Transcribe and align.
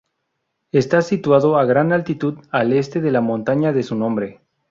Está 0.71 1.03
situado 1.03 1.59
a 1.59 1.65
gran 1.65 1.91
altitud 1.91 2.39
al 2.49 2.73
este 2.73 3.01
de 3.01 3.11
la 3.11 3.21
montaña 3.21 3.71
de 3.71 3.83
su 3.83 3.93
nombre. 3.93 4.41